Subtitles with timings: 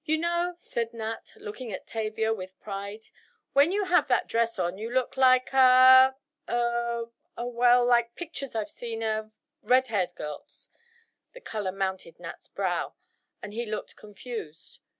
[0.03, 3.05] "You know," said Nat, looking at Tavia with pride,
[3.53, 7.05] "when you have that dress on you look like a—er—a
[7.47, 10.69] well, like pictures I've seen of—red haired girls,"
[11.33, 12.95] the color mounted Nat's brow
[13.43, 14.79] and he looked confused.